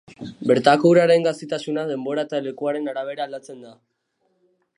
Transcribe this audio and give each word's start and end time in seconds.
Bertako 0.51 0.93
uraren 0.93 1.27
gazitasuna 1.27 1.83
denbora 1.91 2.25
eta 2.29 2.41
lekuaren 2.49 2.93
arabera 2.95 3.27
aldatzen 3.29 3.63
da. 3.69 3.79